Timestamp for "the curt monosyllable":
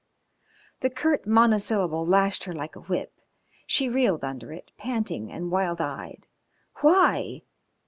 0.79-2.03